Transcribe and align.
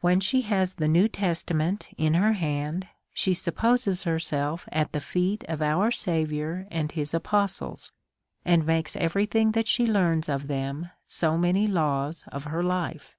When 0.00 0.20
she 0.20 0.42
has 0.42 0.74
the 0.74 0.86
New 0.86 1.08
Testament 1.08 1.88
in 1.98 2.14
her 2.14 2.34
hand, 2.34 2.86
she 3.12 3.34
supposes 3.34 4.04
herself 4.04 4.68
at 4.70 4.92
the 4.92 5.00
feet 5.00 5.42
of 5.48 5.60
our 5.60 5.90
Saviour 5.90 6.68
and 6.70 6.92
his 6.92 7.12
apostles, 7.12 7.90
and 8.44 8.64
makes 8.64 8.94
every 8.94 9.26
thing 9.26 9.50
that 9.58 9.66
she 9.66 9.84
learns 9.84 10.28
of 10.28 10.46
them 10.46 10.90
so 11.08 11.36
many 11.36 11.66
laws 11.66 12.24
of 12.30 12.44
her 12.44 12.62
life. 12.62 13.16